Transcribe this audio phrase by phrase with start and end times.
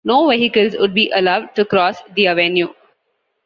[0.03, 2.69] No vehicles would be allowed to cross the avenue.